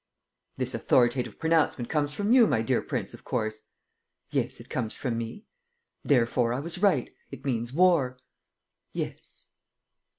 "This 0.57 0.73
authoritative 0.73 1.37
pronouncement 1.37 1.87
comes 1.87 2.11
from 2.11 2.33
you, 2.33 2.47
my 2.47 2.63
dear 2.63 2.81
prince, 2.81 3.13
of 3.13 3.23
course?" 3.23 3.67
"Yes, 4.31 4.59
it 4.59 4.67
comes 4.67 4.95
from 4.95 5.15
me." 5.15 5.45
"Therefore, 6.03 6.53
I 6.53 6.59
was 6.59 6.79
right: 6.81 7.13
it 7.29 7.45
means 7.45 7.71
war." 7.71 8.17
"Yes." 8.93 9.49